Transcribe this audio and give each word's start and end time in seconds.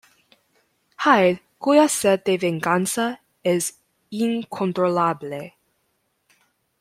Hyde, 1.05 1.43
cuya 1.59 1.83
sed 1.87 2.23
de 2.25 2.35
venganza 2.39 3.05
es 3.43 3.77
incontrolable. 4.09 5.55